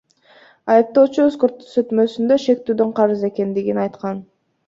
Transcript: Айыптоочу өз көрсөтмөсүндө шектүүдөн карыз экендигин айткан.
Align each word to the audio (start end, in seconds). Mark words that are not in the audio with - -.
Айыптоочу 0.75 1.25
өз 1.31 1.35
көрсөтмөсүндө 1.43 2.39
шектүүдөн 2.45 2.95
карыз 3.01 3.27
экендигин 3.31 3.83
айткан. 3.85 4.27